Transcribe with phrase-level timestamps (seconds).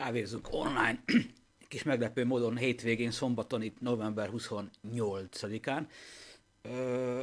[0.00, 1.02] kávézunk online,
[1.68, 5.86] kis meglepő módon hétvégén, szombaton, itt november 28-án.
[6.62, 7.22] Ö,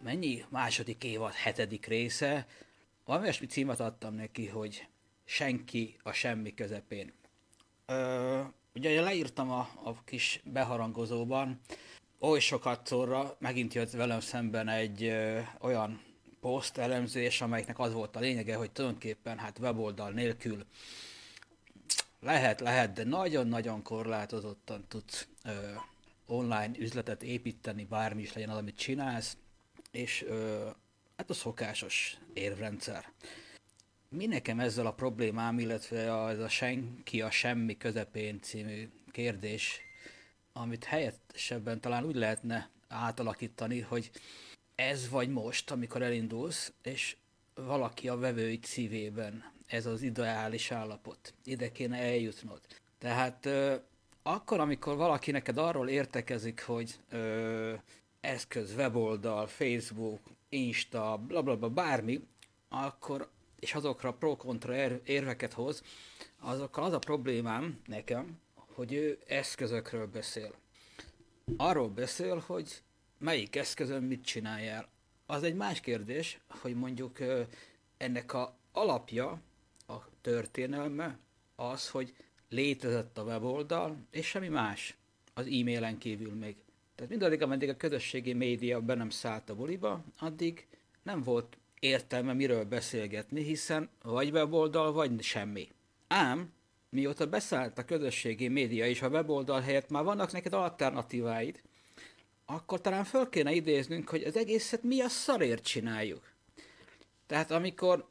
[0.00, 2.46] mennyi második évad, hetedik része?
[3.04, 4.86] Valami olyasmi címet adtam neki, hogy
[5.24, 7.12] senki a semmi közepén.
[7.86, 8.40] Ö,
[8.74, 11.60] ugye leírtam a, a kis beharangozóban,
[12.20, 16.02] oly sokat szorra megint jött velem szemben egy ö, olyan
[16.40, 20.64] poszt elemzés, amelyiknek az volt a lényege, hogy tulajdonképpen hát weboldal nélkül
[22.22, 25.50] lehet, lehet, de nagyon-nagyon korlátozottan tudsz ö,
[26.26, 29.36] online üzletet építeni, bármi is legyen az, amit csinálsz,
[29.90, 30.68] és ö,
[31.16, 33.12] hát a szokásos érvrendszer.
[34.08, 39.80] Mi nekem ezzel a problémám, illetve ez a senki a semmi közepén című kérdés,
[40.52, 44.10] amit helyettesebben talán úgy lehetne átalakítani, hogy
[44.74, 47.16] ez vagy most, amikor elindulsz, és
[47.54, 51.34] valaki a vevői szívében, ez az ideális állapot.
[51.44, 52.60] Ide kéne eljutnod.
[52.98, 53.74] Tehát ö,
[54.22, 57.74] akkor, amikor valaki neked arról értekezik, hogy ö,
[58.20, 62.26] eszköz, weboldal, Facebook, Insta, bla bla bla, bármi,
[62.68, 65.82] akkor, és azokra pro-kontra érveket hoz,
[66.40, 70.54] azokkal az a problémám nekem, hogy ő eszközökről beszél.
[71.56, 72.82] Arról beszél, hogy
[73.18, 74.88] melyik eszközön mit csináljál.
[75.26, 77.18] Az egy más kérdés, hogy mondjuk
[77.96, 79.40] ennek a alapja,
[79.92, 81.18] a történelme
[81.56, 82.14] az, hogy
[82.48, 84.96] létezett a weboldal, és semmi más
[85.34, 86.56] az e-mailen kívül még.
[86.94, 90.66] Tehát mindaddig, ameddig a közösségi média be nem szállt a buliba, addig
[91.02, 95.68] nem volt értelme miről beszélgetni, hiszen vagy weboldal, vagy semmi.
[96.08, 96.52] Ám,
[96.88, 101.62] mióta beszállt a közösségi média és a weboldal helyett már vannak neked alternatíváid,
[102.44, 106.32] akkor talán föl kéne idéznünk, hogy az egészet mi a szarért csináljuk.
[107.26, 108.08] Tehát amikor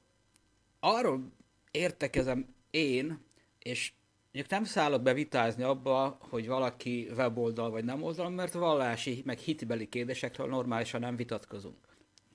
[0.79, 1.31] arról
[1.71, 3.19] értekezem én,
[3.59, 3.91] és
[4.23, 9.37] mondjuk nem szállok be vitázni abba, hogy valaki weboldal vagy nem oldal, mert vallási, meg
[9.37, 11.77] hitbeli kérdésekről normálisan nem vitatkozunk.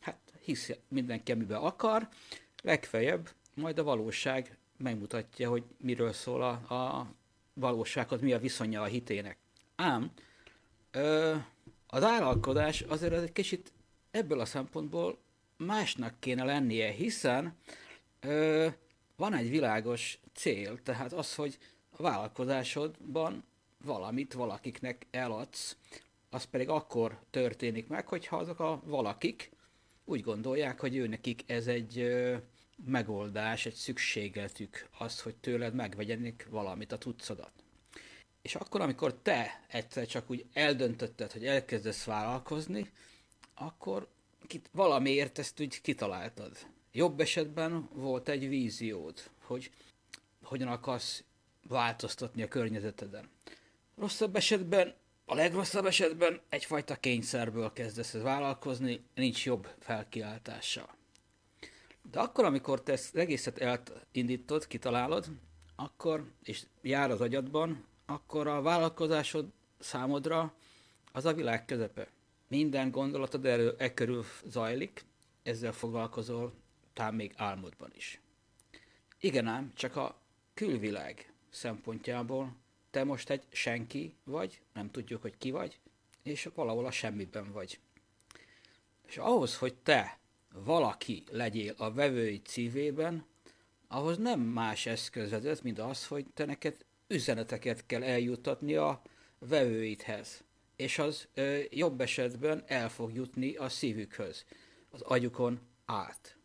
[0.01, 2.09] Hát hisz mindenki, amiben akar,
[2.63, 7.13] legfeljebb majd a valóság megmutatja, hogy miről szól a, a
[7.55, 9.37] valósághoz, mi a viszonya a hitének.
[9.77, 10.11] Ám
[10.91, 11.35] ö,
[11.87, 13.73] az állalkodás azért az egy kicsit
[14.11, 15.19] ebből a szempontból
[15.57, 17.57] másnak kéne lennie, hiszen
[18.21, 18.69] ö,
[19.17, 21.59] van egy világos cél, tehát az, hogy
[21.91, 23.45] a vállalkozásodban
[23.85, 25.77] valamit valakiknek eladsz,
[26.31, 29.51] az pedig akkor történik meg, hogyha azok a valakik
[30.05, 32.37] úgy gondolják, hogy ő nekik ez egy ö,
[32.85, 37.53] megoldás, egy szükségletük, az, hogy tőled megvegyenek valamit, a tudszodat.
[38.43, 42.91] És akkor, amikor te egyszer csak úgy eldöntötted, hogy elkezdesz vállalkozni,
[43.55, 44.09] akkor
[44.47, 46.67] kit, valamiért ezt úgy kitaláltad.
[46.97, 49.71] Jobb esetben volt egy víziód, hogy
[50.43, 51.25] hogyan akarsz
[51.69, 53.29] változtatni a környezeteden.
[53.97, 60.89] Rosszabb esetben, a legrosszabb esetben egyfajta kényszerből kezdesz vállalkozni, nincs jobb felkiáltással.
[62.11, 65.27] De akkor, amikor te ezt egészet elindítod, kitalálod,
[65.75, 70.55] akkor, és jár az agyadban, akkor a vállalkozásod számodra
[71.13, 72.09] az a világ közepe.
[72.49, 75.05] Minden gondolatod erről e körül zajlik,
[75.43, 76.65] ezzel foglalkozol,
[76.97, 78.21] talán még álmodban is.
[79.21, 80.21] Igen ám, csak a
[80.55, 82.57] külvilág szempontjából
[82.91, 85.79] te most egy senki vagy, nem tudjuk, hogy ki vagy,
[86.23, 87.79] és valahol a semmiben vagy.
[89.07, 90.19] És ahhoz, hogy te
[90.53, 93.27] valaki legyél a vevői szívében,
[93.89, 96.77] ahhoz nem más eszköz vezet, mint az, hogy te neked
[97.07, 99.03] üzeneteket kell eljuttatni a
[99.39, 100.45] vevőidhez.
[100.77, 104.45] És az ö, jobb esetben el fog jutni a szívükhöz,
[104.91, 106.37] az agyukon át.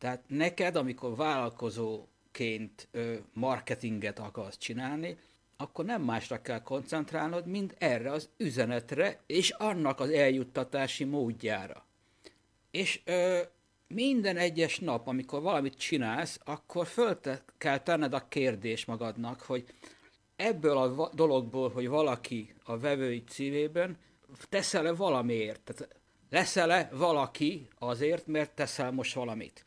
[0.00, 2.88] Tehát neked, amikor vállalkozóként
[3.32, 5.16] marketinget akarsz csinálni,
[5.56, 11.84] akkor nem másra kell koncentrálnod, mint erre az üzenetre, és annak az eljuttatási módjára.
[12.70, 13.40] És ö,
[13.88, 19.64] minden egyes nap, amikor valamit csinálsz, akkor föl te, kell tenned a kérdés magadnak, hogy
[20.36, 23.98] ebből a dologból, hogy valaki a vevői szívében,
[24.48, 25.60] teszel-e valamiért?
[25.60, 25.96] Tehát
[26.30, 29.64] leszel-e valaki azért, mert teszel most valamit?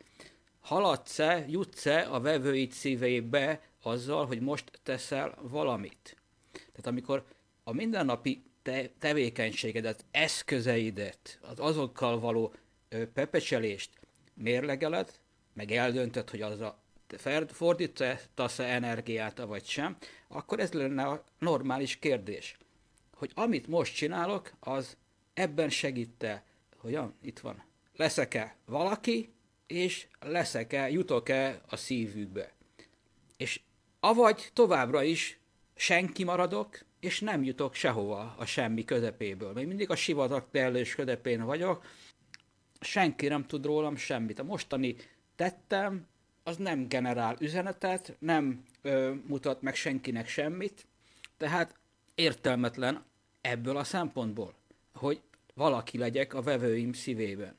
[0.63, 6.18] Haladsz-e, jutsz-e a vevői szívébe azzal, hogy most teszel valamit?
[6.51, 7.25] Tehát amikor
[7.63, 12.54] a mindennapi te- tevékenységedet, eszközeidet, az azokkal való
[12.89, 13.89] ö, pepecselést
[14.33, 15.19] mérlegeled,
[15.54, 16.81] meg eldöntöd, hogy az a
[17.48, 22.57] fordítasz-e energiát, vagy sem, akkor ez lenne a normális kérdés.
[23.13, 24.98] Hogy amit most csinálok, az
[25.33, 26.44] ebben segít-e,
[26.77, 27.63] hogy itt van,
[27.95, 29.33] leszek-e valaki,
[29.68, 32.54] és leszek-e, jutok-e a szívükbe.
[33.38, 33.62] És
[34.06, 35.39] Avagy továbbra is
[35.75, 39.54] senki maradok, és nem jutok sehova a semmi közepéből.
[39.54, 41.86] Még mindig a sivatag terlős közepén vagyok,
[42.80, 44.39] senki nem tud rólam semmit.
[44.39, 44.95] A mostani
[45.36, 46.07] tettem,
[46.44, 50.86] az nem generál üzenetet, nem ö, mutat meg senkinek semmit,
[51.38, 51.75] tehát
[52.15, 53.04] értelmetlen
[53.42, 54.54] ebből a szempontból,
[54.94, 55.21] hogy
[55.54, 57.56] valaki legyek a vevőim szívében.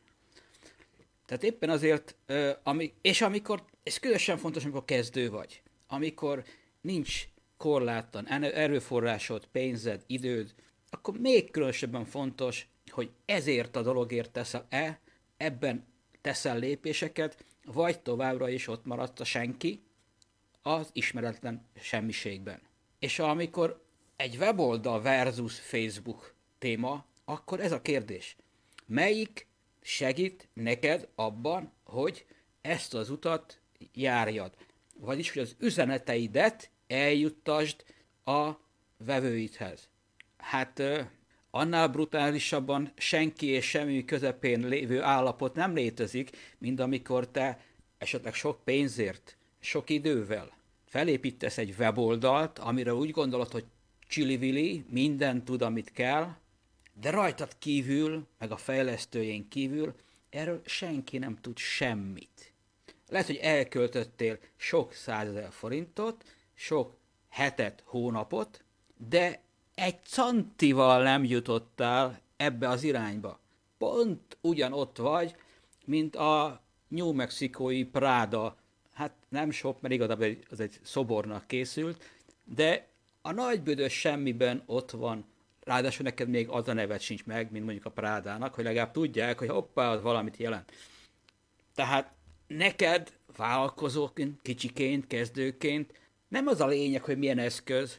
[1.27, 2.17] Tehát éppen azért,
[2.63, 6.45] ami, és amikor, ez különösen fontos, amikor kezdő vagy, amikor
[6.81, 10.55] nincs korlátlan erőforrásod, pénzed, időd,
[10.91, 15.01] akkor még különösebben fontos, hogy ezért a dologért teszel-e,
[15.37, 15.87] ebben
[16.21, 19.83] teszel lépéseket, vagy továbbra is ott maradsz a senki
[20.63, 22.61] az ismeretlen semmiségben.
[22.99, 23.85] És amikor
[24.17, 28.37] egy weboldal versus Facebook téma, akkor ez a kérdés.
[28.87, 29.47] Melyik
[29.87, 32.25] segít neked abban, hogy
[32.61, 33.61] ezt az utat
[33.93, 34.55] járjad?
[34.97, 37.85] Vagyis, hogy az üzeneteidet eljuttasd
[38.25, 38.51] a
[38.97, 39.89] vevőidhez.
[40.37, 40.83] Hát
[41.51, 47.61] annál brutálisabban senki és semmi közepén lévő állapot nem létezik, mint amikor te
[47.99, 50.55] esetleg sok pénzért, sok idővel
[50.95, 53.65] felépítesz egy weboldalt, amire úgy gondolod, hogy
[54.07, 56.37] csili minden tud, amit kell,
[57.01, 59.95] de rajtad kívül, meg a fejlesztőjén kívül,
[60.31, 62.53] erről senki nem tud semmit.
[63.09, 66.25] Lehet, hogy elköltöttél sok százezer forintot,
[66.55, 66.97] sok
[67.29, 68.65] hetet, hónapot,
[69.09, 69.41] de
[69.75, 73.41] egy cantival nem jutottál ebbe az irányba.
[73.79, 75.35] Pont ugyanott vagy,
[75.85, 78.57] mint a New Mexikói Práda,
[78.93, 82.05] hát nem sok, mert igazából az egy szobornak készült,
[82.45, 82.89] de
[83.23, 85.25] a nagybüdös semmiben ott van,
[85.65, 89.39] ráadásul neked még az a nevet sincs meg, mint mondjuk a Prádának, hogy legalább tudják,
[89.39, 90.73] hogy hoppá, az valamit jelent.
[91.75, 92.13] Tehát
[92.47, 95.93] neked vállalkozóként, kicsiként, kezdőként
[96.29, 97.99] nem az a lényeg, hogy milyen eszköz,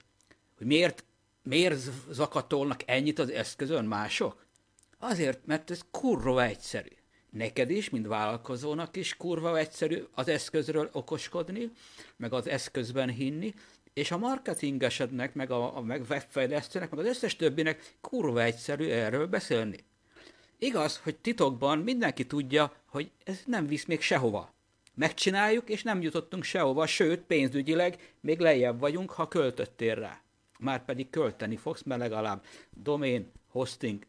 [0.57, 1.06] hogy miért,
[1.44, 1.79] miért
[2.09, 4.45] zakatolnak ennyit az eszközön mások.
[4.97, 6.89] Azért, mert ez kurva egyszerű.
[7.29, 11.71] Neked is, mint vállalkozónak is kurva egyszerű az eszközről okoskodni,
[12.18, 13.53] meg az eszközben hinni,
[13.95, 19.27] és a marketingesednek, meg a, a meg webfejlesztőnek, meg az összes többinek kurva egyszerű erről
[19.27, 19.77] beszélni.
[20.57, 24.53] Igaz, hogy titokban mindenki tudja, hogy ez nem visz még sehova.
[24.94, 30.21] Megcsináljuk, és nem jutottunk sehova, sőt, pénzügyileg még lejjebb vagyunk, ha költöttél rá.
[30.59, 34.06] Már pedig költeni fogsz, mert legalább domén, hosting,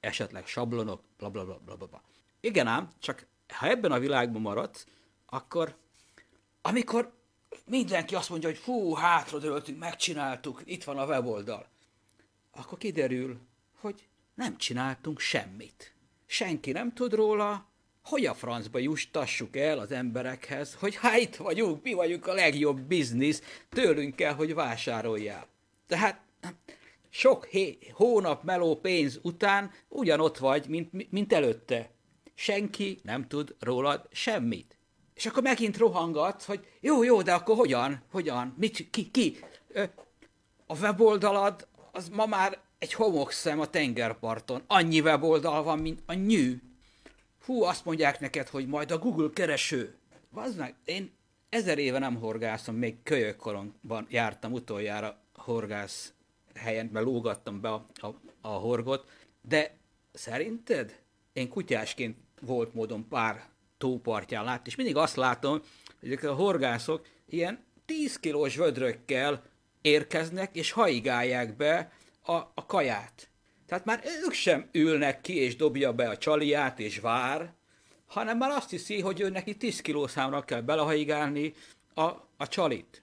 [0.00, 2.02] esetleg sablonok, bla bla bla bla bla.
[2.40, 4.86] Igen ám, csak ha ebben a világban maradsz,
[5.26, 5.76] akkor
[6.60, 7.12] amikor
[7.66, 11.66] mindenki azt mondja, hogy fú, hátradőltünk, megcsináltuk, itt van a weboldal,
[12.50, 13.40] akkor kiderül,
[13.80, 15.94] hogy nem csináltunk semmit.
[16.26, 17.70] Senki nem tud róla,
[18.04, 22.80] hogy a francba juttassuk el az emberekhez, hogy hát itt vagyunk, mi vagyunk a legjobb
[22.80, 25.46] biznisz, tőlünk kell, hogy vásároljál.
[25.86, 26.20] Tehát
[27.10, 31.90] sok hé- hónap meló pénz után ugyanott vagy, mint, mint előtte.
[32.34, 34.76] Senki nem tud rólad semmit.
[35.14, 38.02] És akkor megint rohangat, hogy jó, jó, de akkor hogyan?
[38.10, 38.54] Hogyan?
[38.58, 39.36] Mit, ki, ki?
[40.66, 44.62] A weboldalad az ma már egy homokszem a tengerparton.
[44.66, 46.60] Annyi weboldal van, mint a nyű
[47.44, 49.94] hú, azt mondják neked, hogy majd a Google kereső.
[50.30, 51.12] Vazd meg, én
[51.48, 56.12] ezer éve nem horgászom, még kölyökkoromban jártam utoljára horgász
[56.54, 58.06] helyen, mert lógattam be a, a,
[58.40, 59.76] a horgot, de
[60.12, 61.00] szerinted
[61.32, 63.50] én kutyásként volt módon pár
[63.82, 65.60] tópartján látni, és mindig azt látom,
[66.00, 69.42] hogy ezek a horgászok ilyen 10 kilós vödrökkel
[69.80, 73.28] érkeznek, és haigálják be a, a kaját.
[73.66, 77.52] Tehát már ők sem ülnek ki és dobja be a csaliát és vár,
[78.06, 81.54] hanem már azt hiszi, hogy ő neki 10 kilószámra kell belehaigálni
[81.94, 82.02] a,
[82.36, 83.02] a csalit.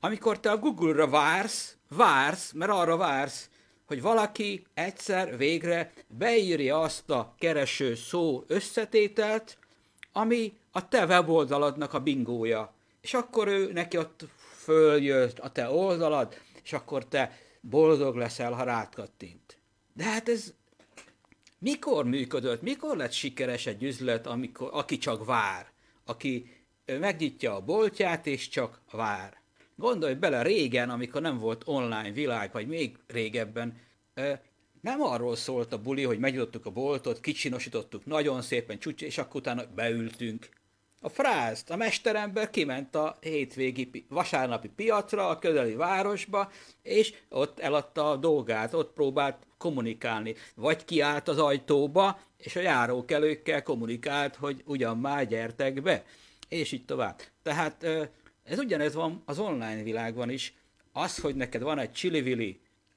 [0.00, 3.48] Amikor te a Google-ra vársz, vársz, mert arra vársz,
[3.86, 9.58] hogy valaki egyszer végre beírja azt a kereső szó összetételt,
[10.16, 12.72] ami a te weboldaladnak a bingója.
[13.00, 14.24] És akkor ő neki ott
[14.56, 19.58] följött a te oldalad, és akkor te boldog leszel, ha rátkattint.
[19.92, 20.52] De hát ez
[21.58, 25.72] mikor működött, mikor lett sikeres egy üzlet, amikor, aki csak vár,
[26.04, 26.50] aki
[26.86, 29.42] megnyitja a boltját és csak vár.
[29.76, 33.80] Gondolj bele régen, amikor nem volt online világ, vagy még régebben,
[34.84, 39.40] nem arról szólt a buli, hogy megnyitottuk a boltot, kicsinosítottuk nagyon szépen, csúcs, és akkor
[39.40, 40.48] utána beültünk.
[41.00, 46.50] A frázt, a mesterember kiment a hétvégi vasárnapi piacra, a közeli városba,
[46.82, 50.34] és ott eladta a dolgát, ott próbált kommunikálni.
[50.54, 56.04] Vagy kiállt az ajtóba, és a járókelőkkel kommunikált, hogy ugyan már gyertek be,
[56.48, 57.20] és így tovább.
[57.42, 57.86] Tehát
[58.44, 60.54] Ez ugyanez van az online világban is.
[60.92, 62.20] Az, hogy neked van egy csili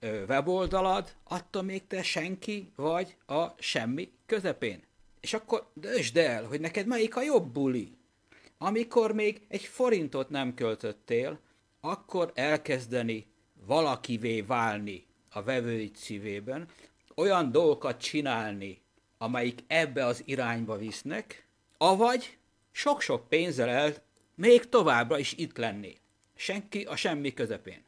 [0.02, 4.84] weboldalad, attól még te senki vagy a semmi közepén.
[5.20, 7.98] És akkor dösd el, hogy neked melyik a jobb buli.
[8.58, 11.40] Amikor még egy forintot nem költöttél,
[11.82, 13.26] akkor elkezdeni
[13.66, 16.68] valakivé válni a vevőid szívében,
[17.16, 18.82] olyan dolgokat csinálni,
[19.18, 22.38] amelyik ebbe az irányba visznek, avagy
[22.72, 23.94] sok-sok pénzzel el
[24.36, 25.98] még továbbra is itt lenni.
[26.36, 27.84] Senki a semmi közepén.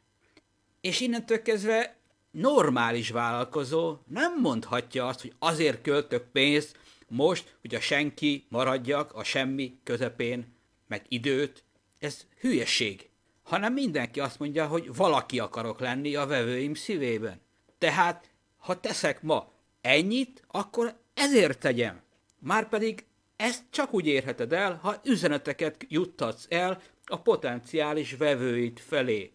[0.80, 1.96] És innentől kezdve
[2.30, 9.24] normális vállalkozó nem mondhatja azt, hogy azért költök pénzt most, hogy a senki maradjak a
[9.24, 10.54] semmi közepén,
[10.86, 11.64] meg időt.
[11.98, 13.08] Ez hülyeség.
[13.42, 17.40] Hanem mindenki azt mondja, hogy valaki akarok lenni a vevőim szívében.
[17.78, 22.02] Tehát, ha teszek ma ennyit, akkor ezért tegyem.
[22.38, 23.04] Márpedig
[23.36, 29.32] ezt csak úgy érheted el, ha üzeneteket juttatsz el a potenciális vevőid felé.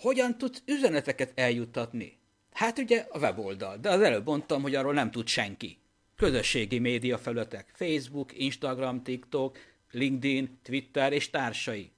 [0.00, 2.18] Hogyan tudsz üzeneteket eljuttatni?
[2.52, 5.78] Hát ugye a weboldal, de az előbb mondtam, hogy arról nem tud senki.
[6.16, 9.58] Közösségi média felületek, Facebook, Instagram, TikTok,
[9.90, 11.92] LinkedIn, Twitter és társai.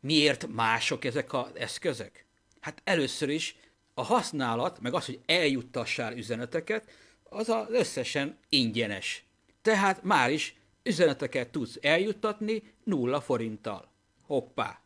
[0.00, 2.24] Miért mások ezek az eszközök?
[2.60, 3.56] Hát először is
[3.94, 6.90] a használat, meg az, hogy eljuttassál üzeneteket,
[7.22, 9.24] az az összesen ingyenes.
[9.62, 13.90] Tehát már is üzeneteket tudsz eljuttatni nulla forinttal.
[14.22, 14.80] Hoppá.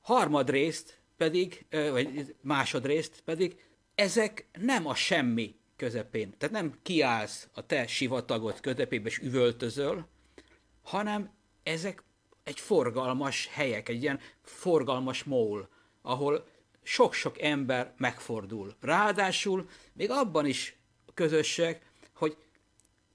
[0.00, 3.56] Harmadrészt pedig, vagy másodrészt pedig,
[3.94, 6.34] ezek nem a semmi közepén.
[6.38, 10.08] Tehát nem kiállsz a te sivatagot közepébe és üvöltözöl,
[10.82, 11.30] hanem
[11.62, 12.02] ezek
[12.42, 15.68] egy forgalmas helyek, egy ilyen forgalmas mól,
[16.02, 16.46] ahol
[16.82, 18.74] sok-sok ember megfordul.
[18.80, 20.76] Ráadásul még abban is
[21.14, 21.80] közösség,
[22.14, 22.36] hogy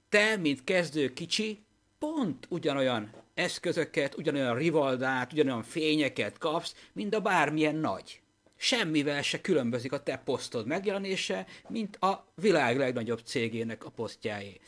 [0.08, 1.64] te, mint kezdő kicsi,
[1.98, 8.20] pont ugyanolyan eszközöket, ugyanolyan rivaldát, ugyanolyan fényeket kapsz, mint a bármilyen nagy.
[8.56, 14.60] Semmivel se különbözik a te posztod megjelenése, mint a világ legnagyobb cégének a posztjáé.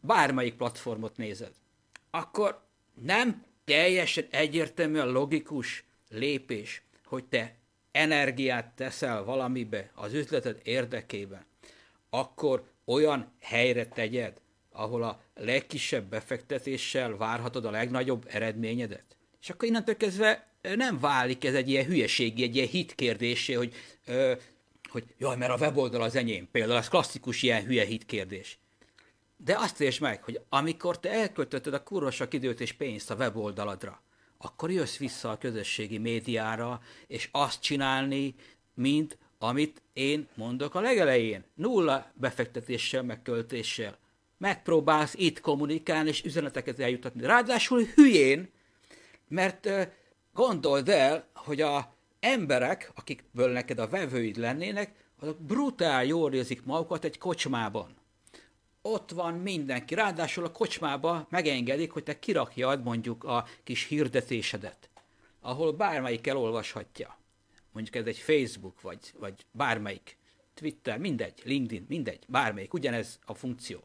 [0.00, 1.52] Bármelyik platformot nézed.
[2.10, 2.60] Akkor
[3.02, 7.54] nem teljesen egyértelműen logikus lépés, hogy te
[7.92, 11.46] energiát teszel valamibe az üzleted érdekében,
[12.10, 14.40] akkor olyan helyre tegyed,
[14.80, 19.16] ahol a legkisebb befektetéssel várhatod a legnagyobb eredményedet.
[19.40, 23.74] És akkor innentől kezdve nem válik ez egy ilyen hülyeségi, egy ilyen hit kérdésé, hogy,
[24.06, 24.32] ö,
[24.90, 26.48] hogy jaj, mert a weboldal az enyém.
[26.50, 28.58] Például az klasszikus ilyen hülye hit kérdés.
[29.36, 34.02] De azt értsd meg, hogy amikor te elköltötted a kurvasak időt és pénzt a weboldaladra,
[34.38, 38.34] akkor jössz vissza a közösségi médiára, és azt csinálni,
[38.74, 41.44] mint amit én mondok a legelején.
[41.54, 43.98] Nulla befektetéssel, megköltéssel.
[44.40, 47.22] Megpróbálsz itt kommunikálni és üzeneteket eljutatni.
[47.22, 48.50] Ráadásul hülyén,
[49.28, 49.68] mert
[50.32, 57.04] gondold el, hogy a emberek, akikből neked a vevőid lennének, azok brutál jól érzik magukat
[57.04, 57.96] egy kocsmában.
[58.82, 64.90] Ott van mindenki, ráadásul a kocsmába megengedik, hogy te kirakjad mondjuk a kis hirdetésedet,
[65.40, 67.18] ahol bármelyik elolvashatja
[67.72, 70.16] mondjuk ez egy Facebook, vagy, vagy bármelyik,
[70.54, 73.82] Twitter, mindegy, LinkedIn, mindegy, bármelyik, ugyanez a funkció.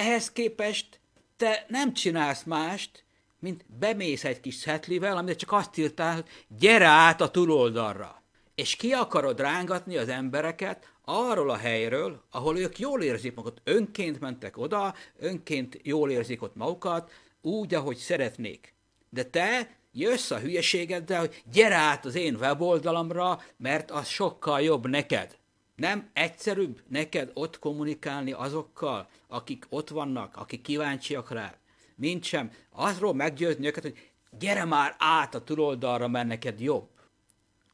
[0.00, 1.00] Ehhez képest
[1.36, 3.04] te nem csinálsz mást,
[3.38, 6.24] mint bemész egy kis szetlivel, amit csak azt írtál, hogy
[6.58, 8.22] gyere át a túloldalra.
[8.54, 14.20] És ki akarod rángatni az embereket arról a helyről, ahol ők jól érzik magukat, önként
[14.20, 17.10] mentek oda, önként jól érzik ott magukat,
[17.42, 18.74] úgy, ahogy szeretnék.
[19.10, 24.88] De te jössz a hülyeségeddel, hogy gyere át az én weboldalamra, mert az sokkal jobb
[24.88, 25.36] neked.
[25.76, 31.54] Nem egyszerűbb neked ott kommunikálni azokkal, akik ott vannak, akik kíváncsiak rá,
[31.94, 36.88] mint sem azról meggyőzni őket, hogy gyere már át a túloldalra, mert neked jobb.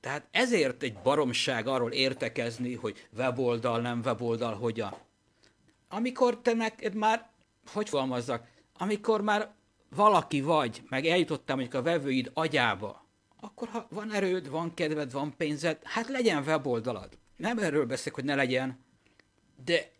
[0.01, 4.95] Tehát ezért egy baromság arról értekezni, hogy weboldal, nem weboldal, hogyan.
[5.89, 7.31] Amikor te neked már,
[7.73, 8.47] hogy fogalmazzak,
[8.79, 9.55] amikor már
[9.95, 13.07] valaki vagy, meg eljutottál mondjuk a vevőid agyába,
[13.41, 17.19] akkor ha van erőd, van kedved, van pénzed, hát legyen weboldalad.
[17.37, 18.85] Nem erről beszélek, hogy ne legyen,
[19.65, 19.91] de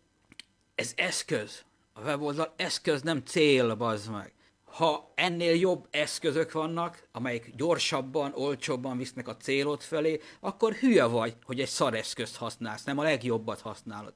[0.77, 1.63] ez eszköz.
[1.93, 4.33] A weboldal eszköz, nem cél, bazd meg.
[4.63, 11.35] Ha ennél jobb eszközök vannak, amelyek gyorsabban, olcsóbban visznek a célod felé, akkor hülye vagy,
[11.43, 14.13] hogy egy eszközt használsz, nem a legjobbat használod.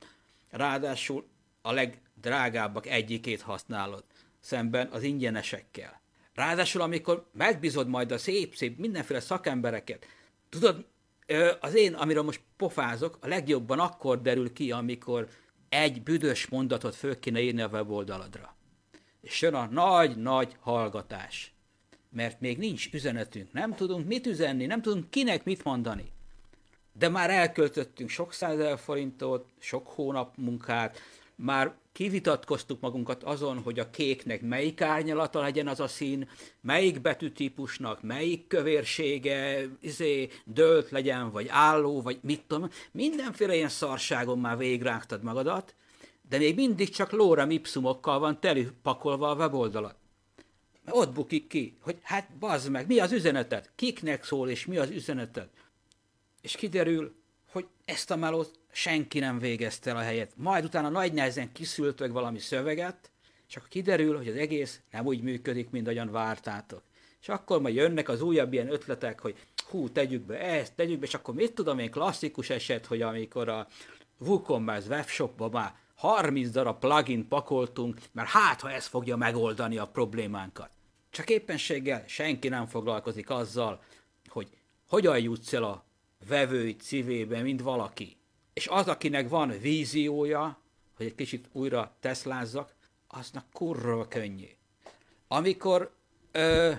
[0.49, 1.27] Ráadásul
[1.61, 4.03] a legdrágábbak egyikét használod
[4.39, 6.01] szemben az ingyenesekkel.
[6.33, 10.05] Ráadásul, amikor megbízod majd a szép-szép mindenféle szakembereket,
[10.49, 10.85] tudod,
[11.59, 15.27] az én, amiről most pofázok, a legjobban akkor derül ki, amikor
[15.71, 18.55] egy büdös mondatot föl kéne írni a weboldaladra.
[19.21, 21.53] És jön a nagy-nagy hallgatás.
[22.09, 26.11] mert még nincs üzenetünk, nem tudunk mit üzenni, nem tudunk kinek mit mondani.
[26.93, 30.99] De már elköltöttünk sok százezer forintot, sok hónap munkát,
[31.35, 36.29] már kivitatkoztuk magunkat azon, hogy a kéknek melyik árnyalata legyen az a szín,
[36.61, 44.39] melyik betűtípusnak, melyik kövérsége, izé, dölt legyen, vagy álló, vagy mit tudom, mindenféle ilyen szarságon
[44.39, 45.75] már végrágtad magadat,
[46.29, 48.39] de még mindig csak lóra ipsumokkal van
[48.81, 49.95] pakolva a weboldalat.
[50.85, 53.69] Mert ott bukik ki, hogy hát bazd meg, mi az üzeneted?
[53.75, 55.49] Kiknek szól, és mi az üzeneted?
[56.41, 57.15] És kiderül,
[57.51, 60.31] hogy ezt a melót senki nem végezte el a helyet.
[60.35, 63.11] Majd utána nagy nehezen kiszültök valami szöveget,
[63.47, 66.81] és akkor kiderül, hogy az egész nem úgy működik, mint ahogyan vártátok.
[67.21, 69.35] És akkor majd jönnek az újabb ilyen ötletek, hogy
[69.69, 73.49] hú, tegyük be ezt, tegyük be, és akkor mit tudom én, klasszikus eset, hogy amikor
[73.49, 73.67] a
[74.19, 80.69] WooCommerce webshopba már 30 darab plugin pakoltunk, mert hát, ha ez fogja megoldani a problémánkat.
[81.09, 83.83] Csak éppenséggel senki nem foglalkozik azzal,
[84.27, 84.47] hogy
[84.87, 85.85] hogyan jutsz el a
[86.27, 88.17] vevői szívébe, mint valaki.
[88.53, 90.59] És az, akinek van víziója,
[90.95, 92.73] hogy egy kicsit újra teszlázzak,
[93.07, 94.49] aznak kurva könnyű.
[95.27, 95.93] Amikor
[96.31, 96.73] ö,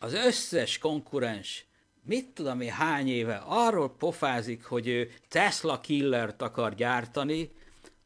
[0.00, 1.66] az összes konkurens,
[2.02, 7.50] mit tudom én hány éve, arról pofázik, hogy ő Tesla killert akar gyártani,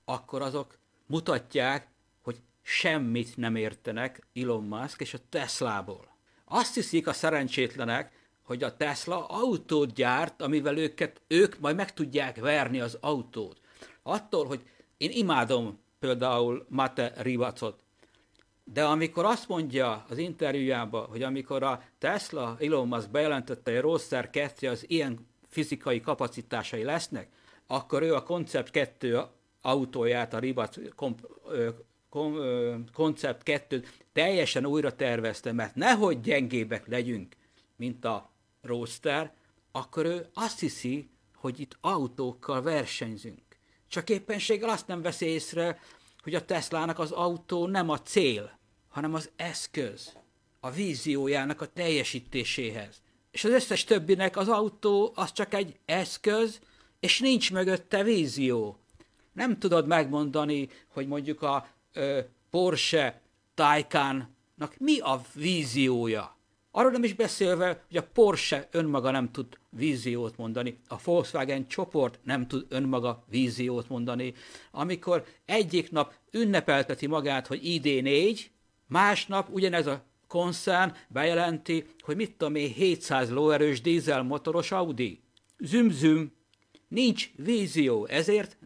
[0.04, 1.88] akkor azok mutatják,
[2.22, 6.16] hogy semmit nem értenek Elon Musk és a Teslából.
[6.44, 8.12] Azt hiszik a szerencsétlenek,
[8.50, 13.60] hogy a Tesla autót gyárt, amivel őket, ők majd meg tudják verni az autót.
[14.02, 14.60] Attól, hogy
[14.96, 17.82] én imádom például Mate Rivacot,
[18.64, 24.30] de amikor azt mondja az interjújában, hogy amikor a Tesla Elon Musk bejelentette, hogy Roadster
[24.30, 27.28] 2 az ilyen fizikai kapacitásai lesznek,
[27.66, 29.20] akkor ő a Concept 2
[29.60, 31.26] autóját, a Rivac komp,
[32.08, 32.36] kom,
[32.92, 37.36] Concept 2 teljesen újra tervezte, mert nehogy gyengébek legyünk,
[37.76, 38.29] mint a
[38.62, 39.34] Roadster,
[39.72, 43.42] akkor ő azt hiszi, hogy itt autókkal versenyzünk.
[43.88, 45.80] Csak éppenséggel azt nem veszi észre,
[46.22, 48.58] hogy a Teslának az autó nem a cél,
[48.88, 50.12] hanem az eszköz,
[50.60, 53.02] a víziójának a teljesítéséhez.
[53.30, 56.60] És az összes többinek az autó az csak egy eszköz,
[57.00, 58.78] és nincs mögötte vízió.
[59.32, 63.20] Nem tudod megmondani, hogy mondjuk a ö, Porsche
[63.54, 66.36] Taycannak mi a víziója.
[66.72, 72.18] Arról nem is beszélve, hogy a Porsche önmaga nem tud víziót mondani, a Volkswagen csoport
[72.22, 74.34] nem tud önmaga víziót mondani,
[74.70, 78.40] amikor egyik nap ünnepelteti magát, hogy ID4,
[78.86, 85.20] másnap ugyanez a koncern bejelenti, hogy mit tudom én, 700 lóerős dízelmotoros Audi.
[85.58, 86.32] Züm-züm,
[86.88, 88.56] nincs vízió, ezért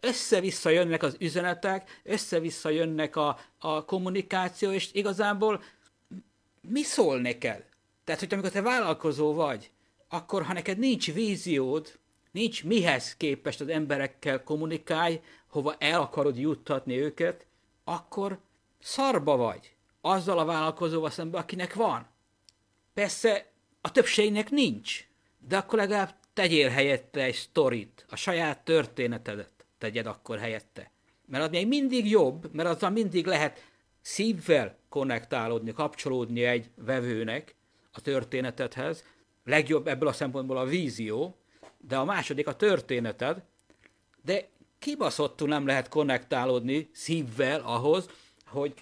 [0.00, 5.62] össze-vissza jönnek az üzenetek, össze-vissza jönnek a, a kommunikáció, és igazából
[6.68, 7.64] mi szól neked?
[8.04, 9.70] Tehát, hogy amikor te vállalkozó vagy,
[10.08, 11.98] akkor ha neked nincs víziód,
[12.30, 17.46] nincs mihez képest az emberekkel kommunikálj, hova el akarod juttatni őket,
[17.84, 18.38] akkor
[18.80, 22.06] szarba vagy azzal a vállalkozóval szemben, akinek van.
[22.94, 23.50] Persze
[23.80, 25.08] a többségnek nincs,
[25.48, 30.90] de akkor legalább tegyél helyette egy sztorit, a saját történetedet tegyed akkor helyette.
[31.26, 33.64] Mert az még mindig jobb, mert azzal mindig lehet
[34.00, 37.54] szívvel konnektálódni, kapcsolódni egy vevőnek
[37.92, 39.04] a történetedhez.
[39.44, 41.36] Legjobb ebből a szempontból a vízió,
[41.78, 43.42] de a második a történeted,
[44.24, 44.48] de
[44.78, 48.08] kibaszottul nem lehet konnektálódni szívvel ahhoz,
[48.46, 48.74] hogy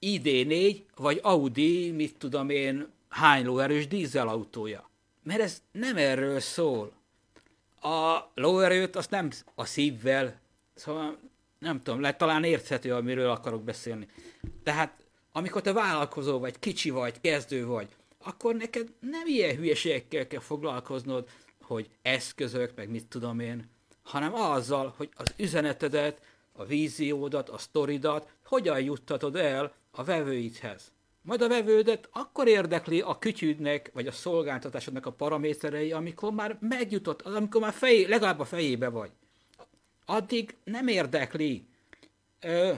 [0.00, 4.90] ID4 vagy Audi, mit tudom én, hány lóerős dízelautója.
[5.22, 6.92] Mert ez nem erről szól.
[7.80, 10.40] A lóerőt azt nem a szívvel,
[10.74, 11.18] szóval
[11.58, 14.08] nem tudom, lehet talán érthető, amiről akarok beszélni.
[14.62, 14.99] Tehát
[15.32, 17.88] amikor te vállalkozó vagy, kicsi vagy, kezdő vagy,
[18.24, 21.28] akkor neked nem ilyen hülyeségekkel kell foglalkoznod,
[21.62, 23.70] hogy eszközök, meg mit tudom én,
[24.02, 30.92] hanem azzal, hogy az üzenetedet, a víziódat, a sztoridat hogyan juttatod el a vevőidhez.
[31.22, 37.22] Majd a vevődet akkor érdekli a kütyűdnek, vagy a szolgáltatásodnak a paraméterei, amikor már megjutott,
[37.22, 39.10] amikor már fej, legalább a fejébe vagy.
[40.04, 41.66] Addig nem érdekli.
[42.40, 42.72] Ö,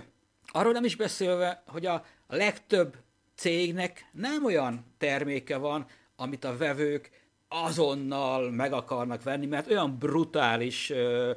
[0.47, 2.05] arról nem is beszélve, hogy a
[2.37, 2.97] legtöbb
[3.35, 7.11] cégnek nem olyan terméke van, amit a vevők
[7.49, 11.33] azonnal meg akarnak venni, mert olyan brutális ö,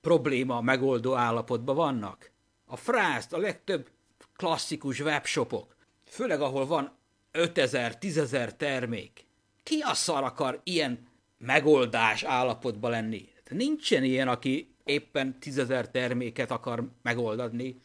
[0.00, 2.30] probléma megoldó állapotban vannak.
[2.66, 3.88] A frászt, a legtöbb
[4.36, 6.92] klasszikus webshopok, főleg ahol van
[7.32, 9.26] 5000, 10000 termék.
[9.62, 13.28] Ki a szar akar ilyen megoldás állapotban lenni?
[13.48, 17.80] Nincsen ilyen, aki éppen 10.000 terméket akar megoldani.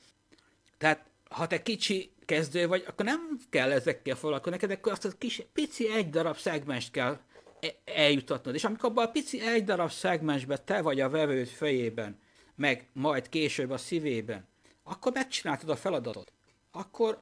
[0.78, 5.12] Tehát ha te kicsi kezdő vagy, akkor nem kell ezekkel foglalkozni, neked akkor azt a
[5.18, 7.20] kis, pici egy darab szegmest kell
[7.60, 8.56] e- eljutatnod.
[8.56, 12.20] És amikor abban a pici egy darab szegmensben te vagy a vevőd fejében,
[12.56, 14.48] meg majd később a szívében,
[14.84, 16.34] akkor megcsináltad a feladatot.
[16.72, 17.22] Akkor,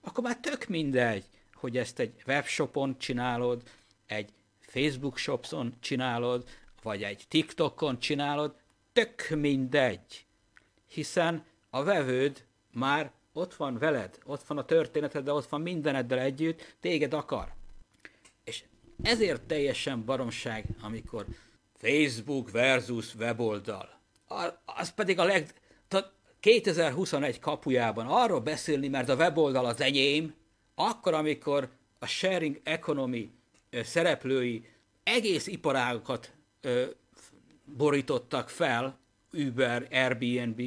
[0.00, 1.24] akkor már tök mindegy,
[1.54, 3.62] hogy ezt egy webshopon csinálod,
[4.06, 6.48] egy Facebook shopson csinálod,
[6.82, 8.54] vagy egy TikTokon csinálod,
[8.92, 10.26] tök mindegy.
[10.88, 16.18] Hiszen a vevőd már ott van veled, ott van a történeted, de ott van mindeneddel
[16.18, 17.52] együtt, téged akar.
[18.44, 18.64] És
[19.02, 21.26] ezért teljesen baromság, amikor
[21.76, 23.88] Facebook versus weboldal.
[24.64, 25.54] Az pedig a leg...
[26.40, 30.34] 2021 kapujában arról beszélni, mert a weboldal az enyém,
[30.74, 33.30] akkor, amikor a sharing economy
[33.70, 34.64] szereplői
[35.02, 36.32] egész iparágokat
[37.64, 38.98] borítottak fel,
[39.32, 40.60] Uber, Airbnb,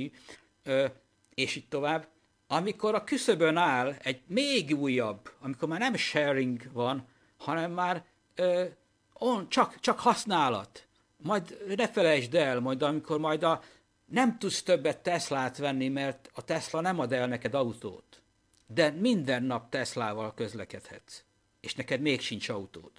[1.34, 2.08] és így tovább,
[2.54, 8.66] amikor a küszöbön áll egy még újabb, amikor már nem sharing van, hanem már ö,
[9.14, 10.88] on, csak, csak használat.
[11.18, 13.62] Majd ne felejtsd el, majd amikor majd a,
[14.06, 18.22] nem tudsz többet Teslát venni, mert a Tesla nem ad el neked autót.
[18.68, 21.24] De minden nap Teslával közlekedhetsz.
[21.60, 22.92] És neked még sincs autód.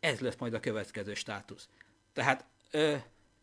[0.00, 1.68] Ez lesz majd a következő státusz.
[2.12, 2.94] Tehát ö,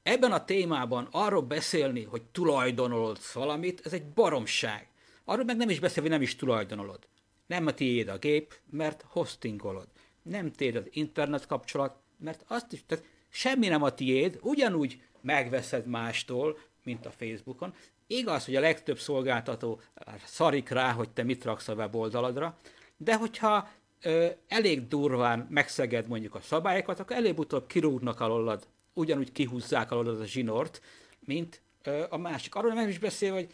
[0.03, 4.87] ebben a témában arról beszélni, hogy tulajdonolodsz valamit, ez egy baromság.
[5.29, 7.07] Arról meg nem is beszél, hogy nem is tulajdonolod.
[7.47, 9.87] Nem a tiéd a gép, mert hostingolod.
[10.21, 15.85] Nem tiéd az internet kapcsolat, mert azt is, tehát semmi nem a tiéd, ugyanúgy megveszed
[15.85, 17.73] mástól, mint a Facebookon.
[18.07, 19.81] Igaz, hogy a legtöbb szolgáltató
[20.25, 22.57] szarik rá, hogy te mit raksz a weboldaladra,
[22.97, 23.69] de hogyha
[24.01, 30.25] ö, elég durván megszeged mondjuk a szabályokat, akkor előbb-utóbb kirúgnak alólad, ugyanúgy kihúzzák alólad a
[30.25, 30.81] zsinort,
[31.19, 32.55] mint ö, a másik.
[32.55, 33.49] Arról nem is beszél, hogy